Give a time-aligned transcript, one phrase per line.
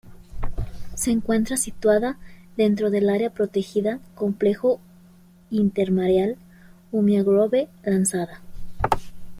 [0.95, 2.17] Se encuentra situada
[2.57, 4.79] dentro del área protegida "Complejo
[5.51, 6.37] Intermareal
[6.91, 8.41] Umia-Grove-Lanzada".